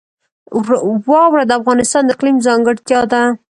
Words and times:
واوره 1.09 1.43
د 1.47 1.51
افغانستان 1.59 2.03
د 2.05 2.09
اقلیم 2.15 2.37
ځانګړتیا 2.45 3.01
ده. 3.11 3.23